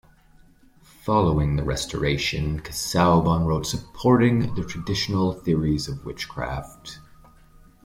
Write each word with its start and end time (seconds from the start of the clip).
Following 1.03 1.57
the 1.57 1.63
Restoration, 1.63 2.59
Casaubon 2.61 3.45
wrote 3.45 3.67
supporting 3.67 4.55
the 4.55 4.63
traditional 4.65 5.31
theories 5.31 5.87
of 5.87 6.03
witchcraft. 6.03 6.97